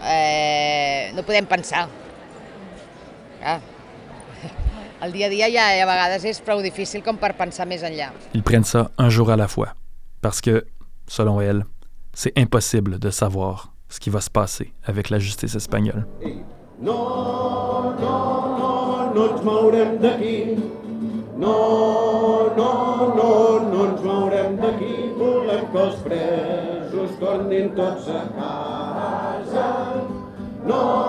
eh, 0.04 1.12
no 1.14 1.24
podem 1.24 1.46
pensar. 1.46 1.88
Clar. 3.40 3.60
El 5.02 5.12
dia 5.14 5.28
a 5.28 5.30
dia 5.30 5.50
ja 5.54 5.66
a 5.78 5.86
vegades 5.86 6.26
és 6.26 6.40
prou 6.42 6.62
difícil 6.66 7.04
com 7.06 7.20
per 7.22 7.36
pensar 7.38 7.68
més 7.70 7.84
enllà. 7.86 8.10
Ils 8.34 8.42
prennent 8.42 8.66
ça 8.66 8.90
un 8.98 9.10
jour 9.10 9.30
à 9.30 9.38
la 9.38 9.48
fois, 9.48 9.76
parce 10.22 10.42
que, 10.42 10.66
selon 11.08 11.40
elle, 11.40 11.66
c'est 12.14 12.34
impossible 12.36 12.98
de 12.98 13.12
savoir 13.12 13.74
ce 13.90 14.00
qui 14.00 14.10
va 14.10 14.22
se 14.22 14.30
passer 14.30 14.74
avec 14.86 15.10
la 15.12 15.20
justice 15.20 15.56
espagnole. 15.56 16.06
No, 16.82 17.96
no, 18.00 18.16
no, 18.58 19.14
no 19.14 19.28
ens 19.32 19.44
mourem 19.44 19.98
d'aquí. 20.02 20.58
No, 21.38 22.54
no, 22.58 23.14
no, 23.16 23.30
no 23.70 23.86
ens 23.86 24.02
mourem 24.02 24.58
d'aquí. 24.58 25.14
Volem 25.18 25.66
que 25.72 25.84
els 25.86 26.02
presos 26.06 27.18
tornin 27.22 27.70
tots 27.78 28.10
a 28.10 28.24
casa. 28.38 29.68
No 30.66 31.07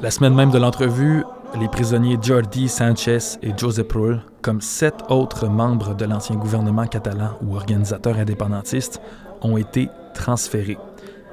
La 0.00 0.10
semaine 0.12 0.34
même 0.34 0.50
de 0.50 0.58
l'entrevue, 0.58 1.24
les 1.58 1.68
prisonniers 1.68 2.18
Jordi 2.22 2.68
Sanchez 2.68 3.18
et 3.42 3.52
Josep 3.56 3.92
Rull, 3.92 4.20
comme 4.42 4.60
sept 4.60 4.94
autres 5.08 5.48
membres 5.48 5.94
de 5.94 6.04
l'ancien 6.04 6.36
gouvernement 6.36 6.86
catalan 6.86 7.30
ou 7.42 7.56
organisateurs 7.56 8.16
indépendantistes, 8.16 9.00
ont 9.42 9.56
été 9.56 9.88
transférés. 10.14 10.78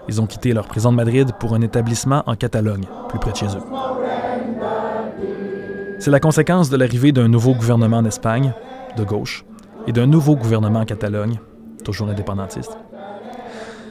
Ils 0.07 0.21
ont 0.21 0.27
quitté 0.27 0.53
leur 0.53 0.67
prison 0.67 0.91
de 0.91 0.97
Madrid 0.97 1.31
pour 1.39 1.55
un 1.55 1.61
établissement 1.61 2.23
en 2.27 2.35
Catalogne, 2.35 2.85
plus 3.09 3.19
près 3.19 3.31
de 3.31 3.37
chez 3.37 3.47
eux. 3.47 3.63
C'est 5.99 6.11
la 6.11 6.19
conséquence 6.19 6.69
de 6.69 6.77
l'arrivée 6.77 7.11
d'un 7.11 7.27
nouveau 7.27 7.53
gouvernement 7.53 7.97
en 7.97 8.05
Espagne, 8.05 8.53
de 8.97 9.03
gauche, 9.03 9.45
et 9.87 9.91
d'un 9.91 10.05
nouveau 10.05 10.35
gouvernement 10.35 10.79
en 10.81 10.85
Catalogne, 10.85 11.39
toujours 11.83 12.09
indépendantiste. 12.09 12.77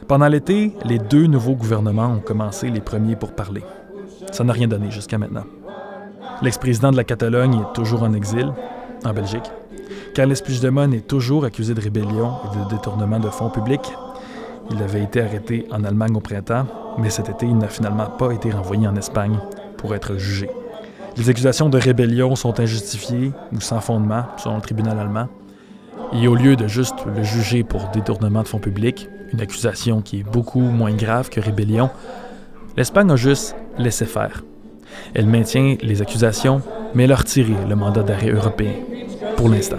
Pendant 0.07 0.29
l'été, 0.29 0.73
les 0.85 0.99
deux 0.99 1.27
nouveaux 1.27 1.55
gouvernements 1.55 2.13
ont 2.13 2.21
commencé 2.21 2.69
les 2.69 2.81
premiers 2.81 3.17
pour 3.17 3.33
parler. 3.33 3.65
Ça 4.33 4.45
n'a 4.45 4.53
rien 4.53 4.69
donné 4.69 4.91
jusqu'à 4.91 5.19
maintenant. 5.19 5.45
L'ex-président 6.43 6.91
de 6.91 6.97
la 6.97 7.05
Catalogne 7.05 7.55
est 7.55 7.73
toujours 7.75 8.03
en 8.03 8.13
exil, 8.13 8.53
en 9.05 9.13
Belgique. 9.13 9.51
Carles 10.15 10.35
Puigdemont 10.45 10.93
est 10.93 11.07
toujours 11.07 11.45
accusé 11.45 11.75
de 11.75 11.81
rébellion 11.81 12.33
et 12.45 12.65
de 12.65 12.71
détournement 12.71 13.19
de 13.19 13.29
fonds 13.29 13.51
publics. 13.51 13.93
Il 14.71 14.83
avait 14.83 15.03
été 15.03 15.21
arrêté 15.21 15.67
en 15.71 15.85
Allemagne 15.85 16.17
au 16.17 16.21
printemps, 16.21 16.67
mais 16.99 17.11
cet 17.11 17.29
été, 17.29 17.47
il 17.47 17.57
n'a 17.57 17.69
finalement 17.69 18.07
pas 18.07 18.33
été 18.33 18.51
renvoyé 18.51 18.87
en 18.87 18.97
Espagne 18.97 19.39
pour 19.77 19.95
être 19.95 20.17
jugé. 20.17 20.49
Les 21.17 21.31
accusations 21.31 21.69
de 21.69 21.79
rébellion 21.79 22.35
sont 22.35 22.59
injustifiées 22.59 23.33
ou 23.53 23.61
sans 23.61 23.81
fondement, 23.81 24.25
selon 24.37 24.57
le 24.57 24.63
tribunal 24.63 24.99
allemand. 24.99 25.29
Et 26.13 26.27
au 26.27 26.35
lieu 26.35 26.57
de 26.57 26.67
juste 26.67 26.97
le 27.07 27.23
juger 27.23 27.63
pour 27.63 27.89
détournement 27.93 28.43
de 28.43 28.49
fonds 28.49 28.59
publics, 28.59 29.09
une 29.33 29.41
accusation 29.41 30.01
qui 30.01 30.21
est 30.21 30.23
beaucoup 30.23 30.61
moins 30.61 30.93
grave 30.93 31.29
que 31.29 31.41
rébellion, 31.41 31.91
l'Espagne 32.77 33.11
a 33.11 33.17
juste 33.17 33.55
laissé 33.79 34.07
faire. 34.07 34.43
Elle 35.15 35.27
maintient 35.27 35.77
les 35.83 36.03
accusations, 36.03 36.63
mais 36.95 37.05
elle 37.05 37.13
a 37.13 37.17
retiré 37.17 37.55
le 37.69 37.77
mandat 37.77 38.03
d'arrêt 38.03 38.31
européen, 38.31 38.73
pour 39.37 39.49
l'instant. 39.49 39.79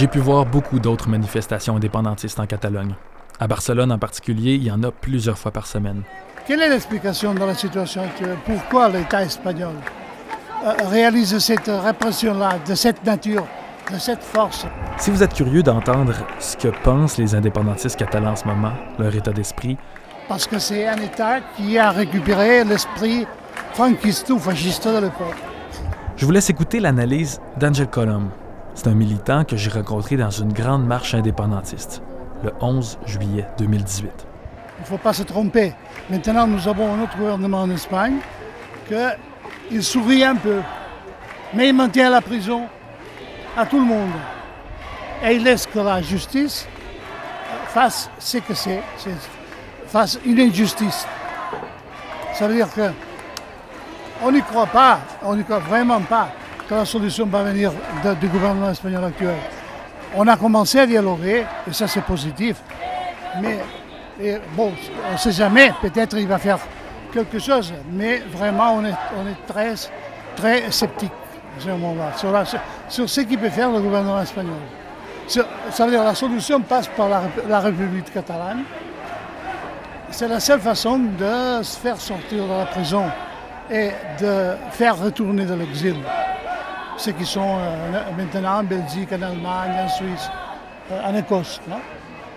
J'ai 0.00 0.06
pu 0.06 0.18
voir 0.18 0.46
beaucoup 0.46 0.78
d'autres 0.78 1.10
manifestations 1.10 1.76
indépendantistes 1.76 2.40
en 2.40 2.46
Catalogne. 2.46 2.94
À 3.38 3.46
Barcelone 3.46 3.92
en 3.92 3.98
particulier, 3.98 4.54
il 4.54 4.64
y 4.64 4.70
en 4.70 4.82
a 4.82 4.90
plusieurs 4.90 5.36
fois 5.36 5.50
par 5.50 5.66
semaine. 5.66 6.04
Quelle 6.46 6.62
est 6.62 6.70
l'explication 6.70 7.34
de 7.34 7.40
la 7.40 7.54
situation 7.54 8.00
actuelle? 8.04 8.38
Pourquoi 8.46 8.88
l'État 8.88 9.22
espagnol 9.22 9.74
euh, 10.64 10.72
réalise 10.88 11.36
cette 11.36 11.66
répression-là, 11.66 12.52
de 12.66 12.74
cette 12.74 13.04
nature, 13.04 13.46
de 13.92 13.98
cette 13.98 14.22
force? 14.22 14.64
Si 14.96 15.10
vous 15.10 15.22
êtes 15.22 15.34
curieux 15.34 15.62
d'entendre 15.62 16.14
ce 16.38 16.56
que 16.56 16.68
pensent 16.82 17.18
les 17.18 17.34
indépendantistes 17.34 17.98
catalans 17.98 18.32
en 18.32 18.36
ce 18.36 18.46
moment, 18.46 18.72
leur 18.98 19.14
état 19.14 19.32
d'esprit, 19.32 19.76
Parce 20.30 20.46
que 20.46 20.58
c'est 20.58 20.88
un 20.88 20.96
État 20.96 21.40
qui 21.58 21.76
a 21.76 21.90
récupéré 21.90 22.64
l'esprit 22.64 23.26
franquiste 23.74 24.30
ou 24.30 24.38
fasciste 24.38 24.88
de 24.88 24.96
l'époque. 24.98 25.36
je 26.16 26.24
vous 26.24 26.32
laisse 26.32 26.48
écouter 26.48 26.80
l'analyse 26.80 27.38
d'Angel 27.58 27.88
Colom. 27.88 28.30
C'est 28.82 28.88
un 28.88 28.94
militant 28.94 29.44
que 29.44 29.58
j'ai 29.58 29.68
rencontré 29.68 30.16
dans 30.16 30.30
une 30.30 30.54
grande 30.54 30.86
marche 30.86 31.12
indépendantiste, 31.12 32.00
le 32.42 32.50
11 32.62 32.98
juillet 33.04 33.46
2018. 33.58 34.10
Il 34.78 34.80
ne 34.80 34.86
faut 34.86 34.96
pas 34.96 35.12
se 35.12 35.22
tromper. 35.22 35.74
Maintenant, 36.08 36.46
nous 36.46 36.66
avons 36.66 36.94
un 36.94 37.02
autre 37.02 37.14
gouvernement 37.18 37.60
en 37.60 37.70
Espagne 37.70 38.14
qu'il 38.88 39.84
sourit 39.84 40.24
un 40.24 40.34
peu, 40.34 40.62
mais 41.52 41.68
il 41.68 41.74
maintient 41.74 42.08
la 42.08 42.22
prison 42.22 42.62
à 43.54 43.66
tout 43.66 43.78
le 43.78 43.84
monde. 43.84 44.12
Et 45.26 45.34
il 45.34 45.44
laisse 45.44 45.66
que 45.66 45.80
la 45.80 46.00
justice 46.00 46.66
fasse 47.66 48.08
ce 48.18 48.38
que 48.38 48.54
c'est, 48.54 48.80
fasse 49.88 50.18
une 50.24 50.40
injustice. 50.40 51.06
Ça 52.32 52.48
veut 52.48 52.54
dire 52.54 52.72
que 52.72 52.90
on 54.22 54.32
n'y 54.32 54.40
croit 54.40 54.68
pas, 54.68 55.00
on 55.22 55.36
n'y 55.36 55.44
croit 55.44 55.58
vraiment 55.58 56.00
pas 56.00 56.30
que 56.70 56.74
la 56.76 56.84
solution 56.84 57.26
va 57.26 57.42
venir 57.42 57.72
du 58.20 58.28
gouvernement 58.28 58.70
espagnol 58.70 59.04
actuel. 59.04 59.34
On 60.14 60.26
a 60.28 60.36
commencé 60.36 60.78
à 60.78 60.86
dialoguer, 60.86 61.44
et 61.68 61.72
ça 61.72 61.88
c'est 61.88 62.02
positif. 62.02 62.58
Mais 63.42 63.58
bon, 64.56 64.72
on 65.08 65.12
ne 65.14 65.18
sait 65.18 65.32
jamais, 65.32 65.72
peut-être 65.82 66.16
il 66.16 66.28
va 66.28 66.38
faire 66.38 66.58
quelque 67.12 67.40
chose, 67.40 67.74
mais 67.90 68.18
vraiment 68.18 68.74
on 68.76 68.84
est, 68.84 69.46
très, 69.48 69.74
très 70.36 70.70
sceptique 70.70 71.10
à 71.58 71.60
ce 71.60 71.70
moment-là, 71.70 72.44
sur, 72.88 73.08
ce 73.08 73.20
qu'il 73.22 73.38
peut 73.38 73.50
faire 73.50 73.72
le 73.72 73.80
gouvernement 73.80 74.22
espagnol. 74.22 74.54
Ça 75.26 75.84
veut 75.84 75.90
dire 75.90 76.04
la 76.04 76.14
solution 76.14 76.60
passe 76.60 76.86
par 76.86 77.08
la, 77.08 77.22
la 77.48 77.58
République 77.58 78.12
catalane. 78.12 78.62
C'est 80.12 80.28
la 80.28 80.38
seule 80.38 80.60
façon 80.60 80.98
de 80.98 81.62
se 81.64 81.78
faire 81.78 82.00
sortir 82.00 82.44
de 82.44 82.52
la 82.52 82.66
prison 82.66 83.06
et 83.68 83.90
de 84.20 84.52
faire 84.70 84.96
retourner 84.96 85.44
de 85.44 85.54
l'exil 85.54 85.96
ceux 87.00 87.12
qui 87.12 87.24
sont 87.24 87.56
maintenant 88.16 88.58
en 88.58 88.62
Belgique, 88.62 89.08
en 89.12 89.22
Allemagne, 89.22 89.72
en 89.84 89.88
Suisse, 89.88 90.30
en 91.02 91.14
Écosse. 91.14 91.58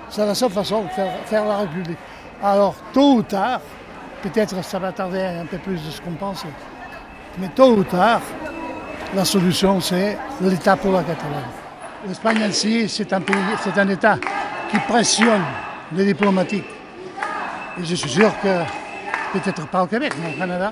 C'est 0.09 0.25
la 0.25 0.33
seule 0.33 0.51
façon 0.51 0.83
de 0.83 0.87
faire, 1.25 1.45
la 1.45 1.57
République. 1.57 1.97
Alors, 2.41 2.73
tôt 2.93 3.15
ou 3.15 3.23
tard, 3.23 3.59
peut-être 4.21 4.63
ça 4.63 4.79
va 4.79 4.93
tarder 4.93 5.21
un 5.21 5.45
peu 5.45 5.57
plus 5.57 5.85
de 5.85 5.91
ce 5.91 5.99
qu'on 5.99 6.13
pense, 6.13 6.45
mais 7.39 7.49
tôt 7.49 7.73
ou 7.73 7.83
tard, 7.83 8.21
la 9.13 9.25
solution, 9.25 9.81
c'est 9.81 10.17
l'État 10.39 10.77
pour 10.77 10.93
la 10.93 11.03
Catalogne. 11.03 11.51
L'Espagne 12.07 12.43
ainsi, 12.43 12.87
c'est 12.87 13.11
un 13.11 13.21
pays, 13.21 13.35
c'est 13.61 13.77
un 13.77 13.89
État 13.89 14.17
qui 14.71 14.79
pressionne 14.79 15.43
les 15.91 16.05
diplomatiques. 16.05 16.65
Et 17.79 17.83
je 17.83 17.95
suis 17.95 18.09
sûr 18.09 18.31
que, 18.41 18.63
peut-être 19.33 19.67
pas 19.67 19.83
au 19.83 19.87
Québec, 19.87 20.13
mais 20.21 20.33
au 20.33 20.37
Canada, 20.37 20.71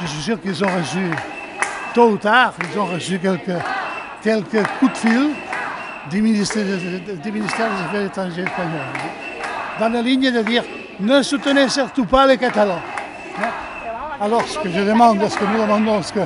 je 0.00 0.06
suis 0.06 0.22
sûr 0.22 0.40
qu'ils 0.40 0.64
ont 0.64 0.68
reçu, 0.68 1.10
tôt 1.94 2.10
ou 2.10 2.16
tard, 2.16 2.54
ils 2.72 2.78
ont 2.78 2.86
reçu 2.86 3.18
quelques, 3.18 3.58
quelques 4.22 4.66
coups 4.78 4.92
de 4.92 4.98
fil 4.98 5.30
du 6.10 6.22
ministère, 6.22 6.64
des 6.64 7.44
Affaires 7.44 8.04
étrangères 8.04 8.46
espagnol. 8.46 8.80
Dans 9.78 9.88
la 9.88 10.02
ligne 10.02 10.30
de 10.30 10.42
dire 10.42 10.64
ne 11.00 11.22
soutenez 11.22 11.68
surtout 11.68 12.04
pas 12.04 12.26
les 12.26 12.36
Catalans. 12.36 12.80
Alors, 14.20 14.42
ce 14.46 14.58
que 14.58 14.70
je 14.70 14.80
demande, 14.80 15.26
ce 15.28 15.36
que 15.38 15.44
nous 15.44 15.62
demandons, 15.62 16.02
ce 16.02 16.12
que 16.12 16.20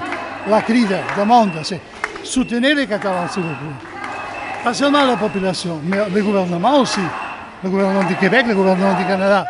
la 0.49 0.61
CRIDE 0.63 0.97
demande, 1.17 1.53
c'est 1.63 1.81
soutenez 2.25 2.75
les 2.75 2.87
Catalans, 2.87 3.29
s'il 3.29 3.43
vous 3.43 3.49
plaît. 3.49 3.89
Pas 4.65 4.75
seulement 4.75 5.05
la 5.05 5.17
population, 5.17 5.81
mais 5.85 5.99
le 6.13 6.23
gouvernement 6.23 6.81
aussi. 6.81 7.01
Le 7.63 7.71
gouvernement 7.71 8.05
du 8.05 8.17
Québec, 8.17 8.47
le 8.49 8.55
gouvernement 8.55 8.95
du 8.95 9.05
Canada. 9.05 9.47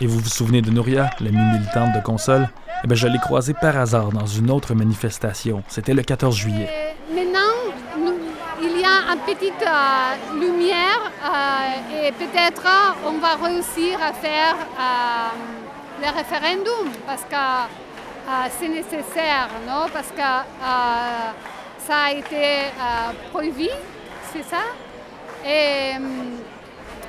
Et 0.00 0.06
vous 0.06 0.18
vous 0.18 0.28
souvenez 0.28 0.60
de 0.62 0.70
Nouria, 0.70 1.10
l'amie 1.20 1.38
militante 1.58 1.94
de 1.94 2.00
console? 2.00 2.48
Eh 2.84 2.86
bien, 2.86 2.96
je 2.96 3.06
l'ai 3.08 3.18
croisée 3.18 3.54
par 3.54 3.76
hasard 3.78 4.10
dans 4.12 4.26
une 4.26 4.50
autre 4.50 4.74
manifestation. 4.74 5.62
C'était 5.68 5.94
le 5.94 6.02
14 6.02 6.36
juillet. 6.36 6.68
Maintenant, 7.10 7.54
nous- 7.98 8.18
il 8.62 8.78
y 8.80 8.84
a 8.84 9.12
une 9.12 9.20
petite 9.20 9.62
euh, 9.62 10.38
lumière 10.38 11.00
euh, 11.24 12.06
et 12.08 12.12
peut-être 12.12 12.62
on 13.06 13.18
va 13.18 13.36
réussir 13.46 13.98
à 14.02 14.12
faire 14.12 14.54
euh, 14.78 16.02
le 16.02 16.14
référendum 16.14 16.90
parce 17.06 17.22
que 17.22 17.34
euh, 17.34 18.30
c'est 18.58 18.68
nécessaire, 18.68 19.48
non? 19.66 19.86
Parce 19.92 20.08
que 20.08 20.20
euh, 20.20 21.30
ça 21.86 21.96
a 22.08 22.10
été 22.12 22.44
euh, 22.66 23.12
prohibi, 23.32 23.70
c'est 24.32 24.42
ça? 24.44 24.62
Et, 25.44 25.94
euh, 25.96 25.98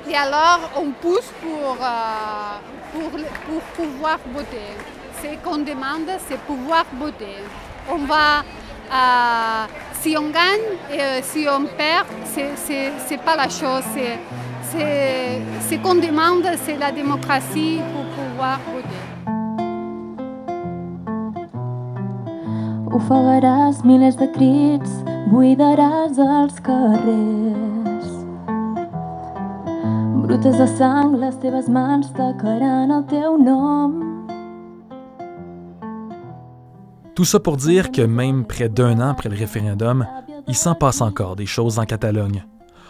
et 0.09 0.15
alors 0.15 0.59
on 0.77 0.91
pousse 0.91 1.31
pour, 1.41 1.77
euh, 1.81 2.57
pour, 2.93 3.09
pour 3.47 3.61
pouvoir 3.85 4.19
voter. 4.33 4.71
Ce 5.21 5.27
qu'on 5.43 5.57
demande, 5.57 6.07
c'est 6.27 6.37
pouvoir 6.39 6.85
voter. 6.99 7.37
On 7.89 7.97
va, 8.05 8.43
euh, 8.91 9.65
si 10.01 10.15
on 10.17 10.29
gagne 10.29 10.77
et 10.91 11.01
euh, 11.01 11.19
si 11.23 11.47
on 11.49 11.65
perd, 11.65 12.05
c'est 12.25 12.91
c'est 13.07 13.17
pas 13.17 13.35
la 13.35 13.49
chose. 13.49 13.83
C'est- 13.95 14.19
Ce 15.69 15.75
qu'on 15.75 15.95
demande, 15.95 16.45
c'est 16.65 16.77
la 16.77 16.91
démocratie 16.91 17.79
pour 17.93 18.05
pouvoir 18.17 18.59
voter. 18.73 19.03
De 24.17 24.25
crits. 24.25 24.81
Tout 37.15 37.23
ça 37.23 37.39
pour 37.39 37.55
dire 37.55 37.93
que 37.93 38.01
même 38.01 38.43
près 38.43 38.67
d'un 38.67 38.99
an 38.99 39.11
après 39.11 39.29
le 39.29 39.37
référendum, 39.37 40.05
il 40.45 40.55
s'en 40.55 40.75
passe 40.75 40.99
encore 40.99 41.37
des 41.37 41.45
choses 41.45 41.79
en 41.79 41.85
Catalogne. 41.85 42.45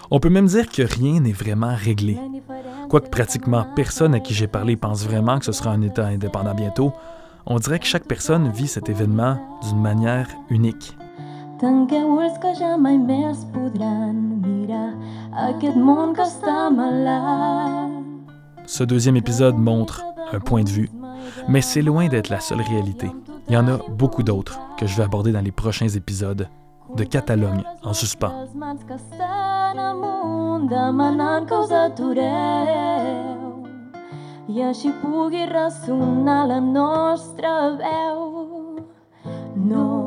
On 0.10 0.19
peut 0.19 0.32
même 0.32 0.47
dire 0.47 0.67
que 0.67 0.82
rien 0.82 1.19
n'est 1.19 1.32
vraiment 1.32 1.76
réglé. 1.76 2.17
Quoique 2.89 3.10
pratiquement 3.10 3.67
personne 3.76 4.15
à 4.15 4.19
qui 4.19 4.34
j'ai 4.34 4.47
parlé 4.47 4.76
pense 4.76 5.06
vraiment 5.06 5.38
que 5.38 5.45
ce 5.45 5.52
sera 5.52 5.69
un 5.69 5.84
État 5.84 6.08
indépendant 6.08 6.56
bientôt, 6.56 6.91
on 7.45 7.60
dirait 7.60 7.78
que 7.78 7.86
chaque 7.86 8.08
personne 8.08 8.50
vit 8.50 8.67
cet 8.67 8.89
événement 8.89 9.38
d'une 9.62 9.80
manière 9.80 10.28
unique. 10.50 10.97
Tanqueu 11.58 12.06
ulls 12.13 12.36
que 12.38 12.52
ja 12.54 12.76
mai 12.78 13.00
més 13.02 13.39
podran 13.50 14.17
mirar 14.43 14.91
aquest 15.48 15.78
món 15.78 16.13
que 16.13 16.22
està 16.22 16.70
malat. 16.70 17.96
Ce 18.67 18.84
deuxième 18.84 19.17
épisode 19.17 19.58
montre 19.58 20.04
un 20.34 20.39
point 20.39 20.63
de 20.63 20.70
vue, 20.70 20.89
mais 21.48 21.62
c'est 21.62 21.82
loin 21.82 22.10
d'être 22.10 22.30
la 22.30 22.39
seule 22.41 22.62
réalité. 22.62 23.10
Il 23.48 23.54
y 23.54 23.58
en 23.58 23.67
a 23.67 23.80
beaucoup 23.89 24.22
d'autres 24.22 24.60
que 24.78 24.86
je 24.86 24.96
vais 24.98 25.04
aborder 25.04 25.32
dans 25.32 25.41
les 25.41 25.52
prochains 25.52 25.88
épisodes 25.88 26.48
de 26.96 27.04
Catalogne 27.04 27.63
en 27.84 27.93
suspens. 27.93 28.34
I 34.48 34.62
així 34.63 34.89
pugui 35.02 35.43
ressonar 35.46 36.46
la 36.48 36.62
nostra 36.62 37.76
veu. 37.76 38.80
No 39.56 40.07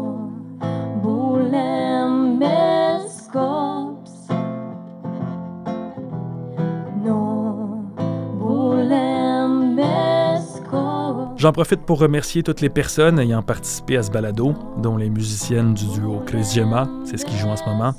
J'en 11.40 11.52
profite 11.52 11.80
pour 11.80 11.98
remercier 11.98 12.42
toutes 12.42 12.60
les 12.60 12.68
personnes 12.68 13.18
ayant 13.18 13.42
participé 13.42 13.96
à 13.96 14.02
ce 14.02 14.10
balado, 14.10 14.54
dont 14.76 14.98
les 14.98 15.08
musiciennes 15.08 15.72
du 15.72 15.86
duo 15.86 16.20
Chris 16.26 16.44
Gemma, 16.54 16.86
c'est 17.06 17.16
ce 17.16 17.24
qui 17.24 17.34
joue 17.38 17.48
en 17.48 17.56
ce 17.56 17.64
moment. 17.64 17.94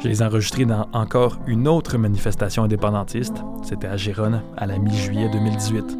Je 0.00 0.06
les 0.06 0.22
ai 0.22 0.24
enregistrés 0.24 0.66
dans 0.66 0.86
encore 0.92 1.40
une 1.48 1.66
autre 1.66 1.98
manifestation 1.98 2.62
indépendantiste, 2.62 3.42
c'était 3.64 3.88
à 3.88 3.96
Gérone, 3.96 4.40
à 4.56 4.66
la 4.66 4.78
mi-juillet 4.78 5.28
2018. 5.32 5.98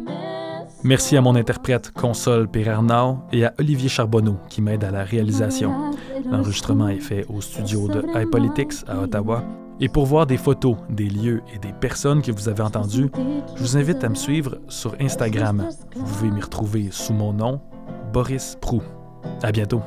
Merci 0.83 1.17
à 1.17 1.21
mon 1.21 1.35
interprète 1.35 1.91
Console 1.91 2.47
Perarnau 2.47 3.17
et 3.33 3.43
à 3.43 3.53
Olivier 3.59 3.89
Charbonneau 3.89 4.37
qui 4.47 4.61
m'aide 4.61 4.85
à 4.85 4.91
la 4.91 5.03
réalisation. 5.03 5.91
L'enregistrement 6.29 6.89
est 6.89 6.99
fait 6.99 7.25
au 7.29 7.41
studio 7.41 7.87
de 7.87 8.03
iPolitics 8.15 8.83
à 8.87 9.01
Ottawa. 9.01 9.43
Et 9.79 9.89
pour 9.89 10.05
voir 10.05 10.25
des 10.25 10.37
photos 10.37 10.75
des 10.89 11.07
lieux 11.07 11.41
et 11.53 11.59
des 11.59 11.71
personnes 11.71 12.21
que 12.21 12.31
vous 12.31 12.49
avez 12.49 12.63
entendues, 12.63 13.11
je 13.55 13.61
vous 13.61 13.77
invite 13.77 14.03
à 14.03 14.09
me 14.09 14.15
suivre 14.15 14.57
sur 14.67 14.95
Instagram. 14.99 15.67
Vous 15.95 16.03
pouvez 16.03 16.31
m'y 16.31 16.41
retrouver 16.41 16.89
sous 16.91 17.13
mon 17.13 17.31
nom, 17.31 17.61
Boris 18.11 18.57
Prou. 18.59 18.81
À 19.43 19.51
bientôt. 19.51 19.81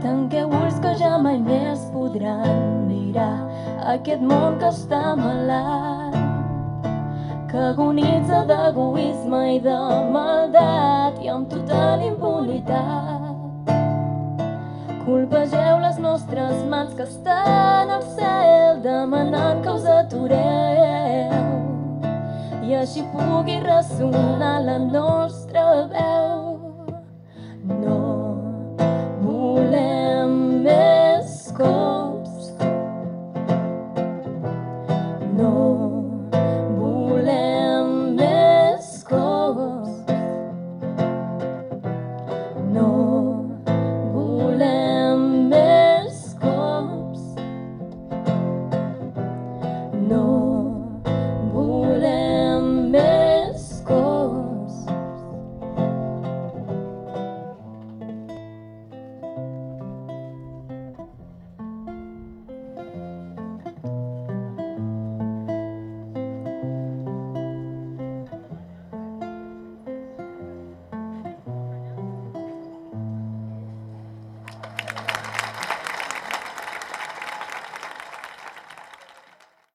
Tanqueu 0.00 0.48
ulls 0.48 0.78
que 0.80 0.94
ja 0.96 1.16
mai 1.20 1.36
més 1.44 1.82
podran 1.92 2.86
mirar 2.88 3.34
aquest 3.94 4.22
món 4.24 4.56
que 4.60 4.70
està 4.72 5.00
malat 5.18 6.16
que 7.50 7.58
agonitza 7.58 8.44
d'egoisme 8.48 9.40
i 9.56 9.58
de 9.64 9.76
maldat 10.14 11.18
i 11.24 11.28
amb 11.34 11.50
total 11.50 12.04
impunitat. 12.06 13.74
Colpegeu 15.04 15.80
les 15.82 15.98
nostres 15.98 16.64
mans 16.70 16.94
que 16.94 17.04
estan 17.08 17.90
al 17.96 18.04
cel 18.16 18.80
demanant 18.86 19.64
que 19.64 19.74
us 19.74 19.86
atureu 19.98 21.40
i 22.62 22.78
així 22.78 23.02
pugui 23.10 23.58
ressonar 23.66 24.60
la 24.62 24.78
nostra 24.78 25.64
veu. 25.90 26.40
no. 42.70 43.09